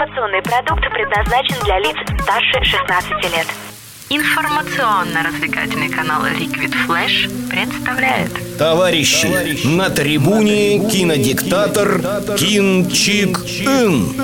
[0.00, 3.46] Информационный продукт предназначен для лиц старше 16 лет.
[4.08, 12.00] Информационно-развлекательный канал Liquid Flash представляет Товарищи, Товарищи на трибуне кинодиктатор
[12.38, 14.14] Кин Чик Ин.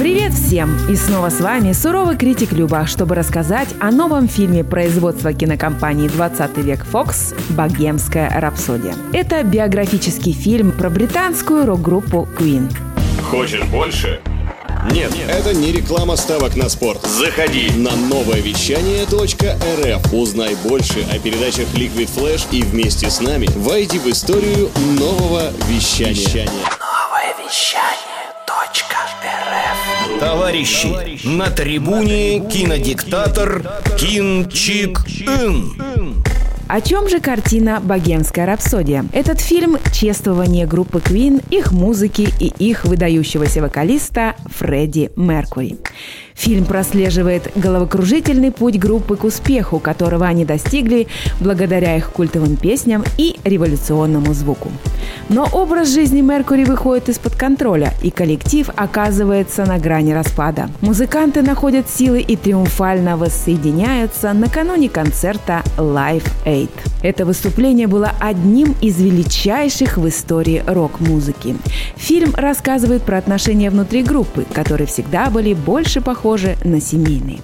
[0.00, 0.76] Привет всем!
[0.88, 6.60] И снова с вами суровый критик Люба, чтобы рассказать о новом фильме производства кинокомпании «20
[6.60, 8.96] век Fox» «Богемская рапсодия».
[9.12, 12.68] Это биографический фильм про британскую рок-группу Queen.
[13.30, 14.20] Хочешь больше?
[14.90, 17.06] Нет, это не реклама ставок на спорт.
[17.06, 20.12] Заходи на новое вещание .рф.
[20.12, 26.50] Узнай больше о передачах Liquid Flash и вместе с нами войди в историю нового вещания.
[26.50, 28.00] Новое вещание.
[28.48, 30.18] .рф.
[30.18, 33.62] Товарищи, на трибуне кинодиктатор
[33.96, 36.20] Кин Чик Ин.
[36.72, 39.04] О чем же картина «Богемская рапсодия»?
[39.12, 45.78] Этот фильм– чествование группы Queen, их музыки и их выдающегося вокалиста Фредди Меркури.
[46.40, 51.06] Фильм прослеживает головокружительный путь группы к успеху, которого они достигли
[51.38, 54.72] благодаря их культовым песням и революционному звуку.
[55.28, 60.70] Но образ жизни Меркури выходит из-под контроля, и коллектив оказывается на грани распада.
[60.80, 66.70] Музыканты находят силы и триумфально воссоединяются накануне концерта Live Aid.
[67.02, 71.56] Это выступление было одним из величайших в истории рок-музыки.
[71.96, 77.38] Фильм рассказывает про отношения внутри группы, которые всегда были больше похожи на семейные.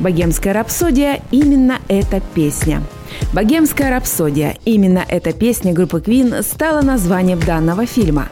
[0.00, 2.82] Богемская рапсодия– именно эта песня–
[3.32, 8.28] «Богемская рапсодия»– именно эта песня группы Queen стала названием данного фильма.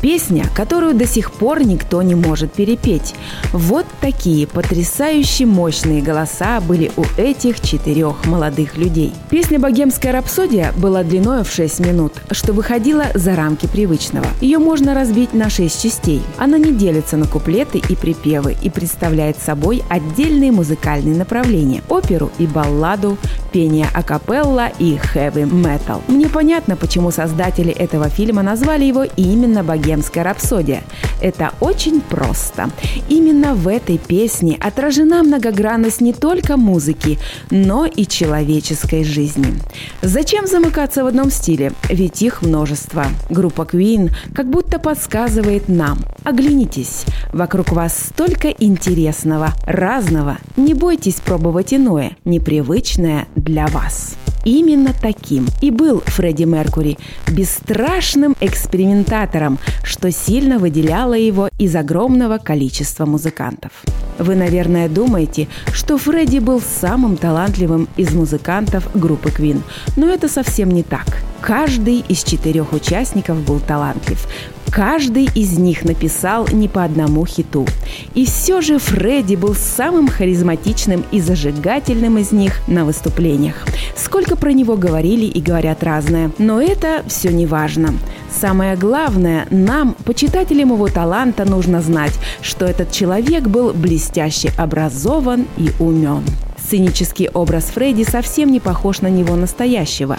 [0.00, 3.14] Песня, которую до сих пор никто не может перепеть.
[3.52, 9.12] Вот такие потрясающе мощные голоса были у этих четырех молодых людей.
[9.28, 14.26] Песня «Богемская рапсодия» была длиной в 6 минут, что выходило за рамки привычного.
[14.40, 16.22] Ее можно разбить на 6 частей.
[16.36, 22.46] Она не делится на куплеты и припевы и представляет собой отдельные музыкальные направления– оперу и
[22.46, 23.18] балладу,
[23.52, 26.02] пение акапелла и хэви метал.
[26.08, 30.82] Мне понятно, почему создатели этого фильма назвали его именно «Богемская рапсодия».
[31.20, 32.70] Это очень просто.
[33.08, 37.18] Именно в этой песне отражена многогранность не только музыки,
[37.50, 39.54] но и человеческой жизни.
[40.02, 41.72] Зачем замыкаться в одном стиле?
[41.88, 43.06] Ведь их множество.
[43.30, 45.98] Группа Queen как будто подсказывает нам.
[46.24, 47.04] Оглянитесь.
[47.32, 50.38] Вокруг вас столько интересного, разного.
[50.56, 54.14] Не бойтесь пробовать иное, непривычное для вас.
[54.44, 63.06] Именно таким и был Фредди Меркури, бесстрашным экспериментатором, что сильно выделяло его из огромного количества
[63.06, 63.72] музыкантов.
[64.18, 69.62] Вы, наверное, думаете, что Фредди был самым талантливым из музыкантов группы Queen,
[69.96, 71.06] но это совсем не так.
[71.40, 74.26] Каждый из четырех участников был талантлив.
[74.70, 77.66] Каждый из них написал не по одному хиту.
[78.14, 83.66] И все же Фредди был самым харизматичным и зажигательным из них на выступлениях.
[83.96, 86.30] Сколько про него говорили и говорят разное.
[86.38, 87.94] Но это все не важно.
[88.30, 92.12] Самое главное, нам, почитателям его таланта, нужно знать,
[92.42, 96.22] что этот человек был блестяще образован и умен.
[96.62, 100.17] Сценический образ Фредди совсем не похож на него настоящего.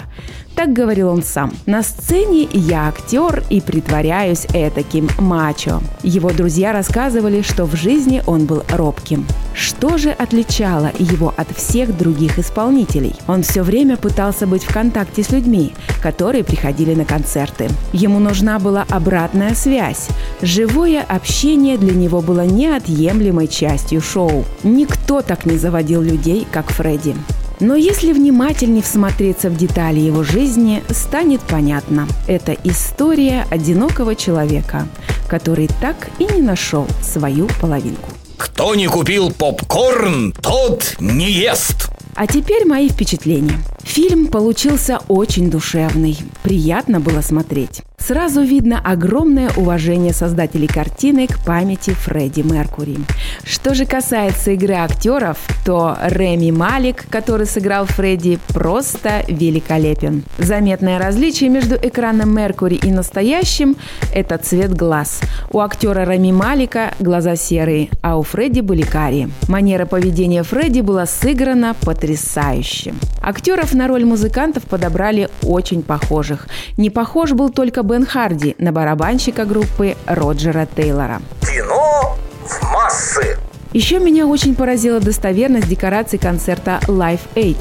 [0.54, 1.52] Так говорил он сам.
[1.66, 5.80] «На сцене я актер и притворяюсь этаким мачо».
[6.02, 9.26] Его друзья рассказывали, что в жизни он был робким.
[9.54, 13.14] Что же отличало его от всех других исполнителей?
[13.26, 15.72] Он все время пытался быть в контакте с людьми,
[16.02, 17.68] которые приходили на концерты.
[17.92, 20.08] Ему нужна была обратная связь.
[20.42, 24.44] Живое общение для него было неотъемлемой частью шоу.
[24.62, 27.14] Никто так не заводил людей, как Фредди.
[27.60, 32.08] Но если внимательнее всмотреться в детали его жизни, станет понятно.
[32.26, 34.88] Это история одинокого человека,
[35.28, 38.08] который так и не нашел свою половинку.
[38.38, 41.90] Кто не купил попкорн, тот не ест.
[42.14, 43.58] А теперь мои впечатления.
[43.82, 46.18] Фильм получился очень душевный.
[46.42, 47.82] Приятно было смотреть.
[48.04, 52.96] Сразу видно огромное уважение создателей картины к памяти Фредди Меркури.
[53.44, 60.24] Что же касается игры актеров, то Реми Малик, который сыграл Фредди, просто великолепен.
[60.38, 63.76] Заметное различие между экраном Меркури и настоящим–
[64.14, 65.20] это цвет глаз.
[65.50, 69.30] У актера Реми Малика глаза серые, а у Фредди были карие.
[69.46, 72.94] Манера поведения Фредди была сыграна потрясающе.
[73.22, 76.48] Актеров на роль музыкантов подобрали очень похожих.
[76.78, 81.20] Не похож был только Бен Харди на барабанщика группы Роджера Тейлора.
[81.40, 83.36] Кино в массы.
[83.72, 87.56] Еще меня очень поразила достоверность декораций концерта Live Aid.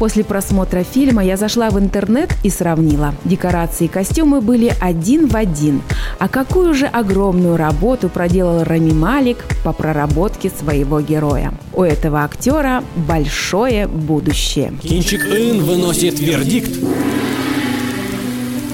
[0.00, 3.14] После просмотра фильма я зашла в интернет и сравнила.
[3.24, 5.82] Декорации и костюмы были один в один.
[6.18, 11.54] А какую же огромную работу проделал Рами Малик по проработке своего героя.
[11.72, 14.72] У этого актера большое будущее.
[14.82, 16.72] Кинчик Ин выносит вердикт.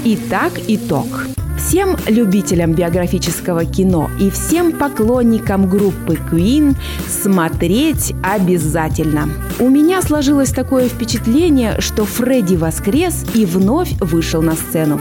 [0.06, 1.08] Итак, итог.
[1.74, 6.76] Всем любителям биографического кино и всем поклонникам группы Queen
[7.08, 9.28] смотреть обязательно.
[9.58, 15.00] У меня сложилось такое впечатление, что Фредди воскрес и вновь вышел на сцену.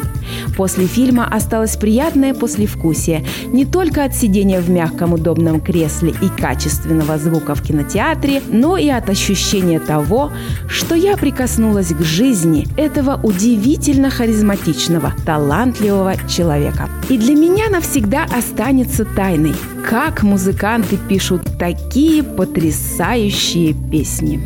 [0.58, 7.20] После фильма осталось приятное послевкусие не только от сидения в мягком удобном кресле и качественного
[7.20, 10.32] звука в кинотеатре, но и от ощущения того,
[10.68, 16.16] что я прикоснулась к жизни этого удивительно харизматичного, талантливого
[16.64, 16.90] человека.
[17.10, 19.54] И для меня навсегда останется тайной,
[19.90, 24.42] как музыканты пишут такие потрясающие песни.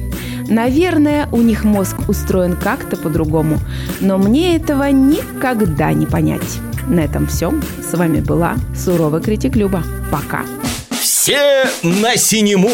[0.50, 3.60] Наверное, у них мозг устроен как-то по-другому,
[4.00, 6.60] но мне этого никогда не понять.
[6.88, 7.54] На этом все.
[7.84, 9.84] С вами была суровый критик Люба.
[10.10, 10.44] Пока.
[10.90, 12.72] Все на синему!